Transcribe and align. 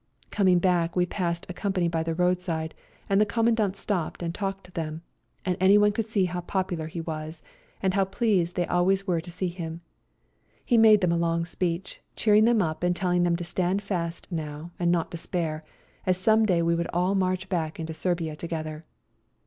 Coming 0.31 0.57
back 0.57 0.95
we 0.95 1.05
passed 1.05 1.45
a 1.47 1.53
company 1.53 1.87
by 1.87 2.01
the 2.01 2.15
roadside, 2.15 2.73
and 3.07 3.21
the 3.21 3.23
Com 3.27 3.45
mandant 3.45 3.75
stopped 3.75 4.23
and 4.23 4.33
talked 4.33 4.63
to 4.63 4.71
them, 4.71 5.03
and 5.45 5.55
anyone 5.59 5.91
could 5.91 6.07
see 6.07 6.25
how 6.25 6.41
popular 6.41 6.87
he 6.87 6.99
112 6.99 7.11
GOOD 7.11 7.19
BYE 7.19 7.29
TO 7.35 7.35
SERBIA 7.35 7.51
was, 7.51 7.83
and 7.83 7.93
how 7.93 8.05
pleased 8.43 8.55
they 8.55 8.65
always 8.65 9.05
were 9.05 9.21
to 9.21 9.29
see 9.29 9.49
him. 9.49 9.81
He 10.65 10.75
made 10.79 11.01
them 11.01 11.11
a 11.11 11.17
long 11.17 11.45
speech, 11.45 12.01
cheering 12.15 12.45
them 12.45 12.63
up 12.63 12.81
and 12.81 12.95
teUing 12.95 13.23
them 13.25 13.35
to 13.35 13.43
stand 13.43 13.83
fast 13.83 14.25
now 14.31 14.71
and 14.79 14.91
not 14.91 15.11
despair, 15.11 15.63
as 16.07 16.17
some 16.17 16.47
day 16.47 16.63
we 16.63 16.73
would 16.73 16.89
all 16.91 17.13
march 17.13 17.47
back 17.47 17.79
into 17.79 17.93
Serbia 17.93 18.35
together. 18.35 18.83